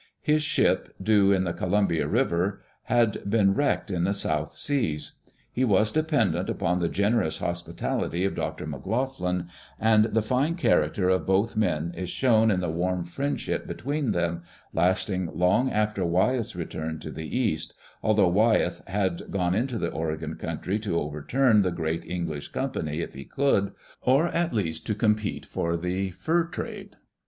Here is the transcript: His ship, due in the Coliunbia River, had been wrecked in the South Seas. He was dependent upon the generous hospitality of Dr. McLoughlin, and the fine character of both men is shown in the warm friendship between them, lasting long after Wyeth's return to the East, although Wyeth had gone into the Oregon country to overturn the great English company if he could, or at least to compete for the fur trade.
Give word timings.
His 0.23 0.41
ship, 0.41 0.95
due 0.99 1.31
in 1.31 1.43
the 1.43 1.53
Coliunbia 1.53 2.07
River, 2.11 2.59
had 2.85 3.17
been 3.29 3.53
wrecked 3.53 3.91
in 3.91 4.03
the 4.03 4.15
South 4.15 4.55
Seas. 4.55 5.19
He 5.53 5.63
was 5.63 5.91
dependent 5.91 6.49
upon 6.49 6.79
the 6.79 6.89
generous 6.89 7.37
hospitality 7.37 8.25
of 8.25 8.33
Dr. 8.33 8.65
McLoughlin, 8.65 9.45
and 9.79 10.05
the 10.05 10.23
fine 10.23 10.55
character 10.55 11.07
of 11.09 11.27
both 11.27 11.55
men 11.55 11.93
is 11.95 12.09
shown 12.09 12.49
in 12.49 12.61
the 12.61 12.71
warm 12.71 13.03
friendship 13.03 13.67
between 13.67 14.11
them, 14.11 14.41
lasting 14.73 15.29
long 15.37 15.69
after 15.69 16.03
Wyeth's 16.03 16.55
return 16.55 16.97
to 17.01 17.11
the 17.11 17.37
East, 17.37 17.75
although 18.01 18.27
Wyeth 18.27 18.81
had 18.87 19.29
gone 19.29 19.53
into 19.53 19.77
the 19.77 19.91
Oregon 19.91 20.33
country 20.35 20.79
to 20.79 20.99
overturn 20.99 21.61
the 21.61 21.69
great 21.71 22.03
English 22.05 22.47
company 22.47 23.01
if 23.01 23.13
he 23.13 23.23
could, 23.23 23.71
or 24.01 24.29
at 24.29 24.51
least 24.51 24.87
to 24.87 24.95
compete 24.95 25.45
for 25.45 25.77
the 25.77 26.09
fur 26.09 26.45
trade. 26.45 26.95